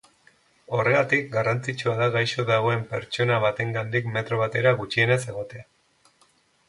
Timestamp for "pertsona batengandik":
2.93-4.09